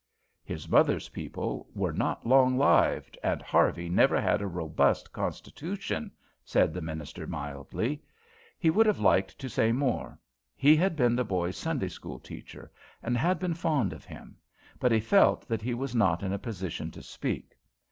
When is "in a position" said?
16.23-16.89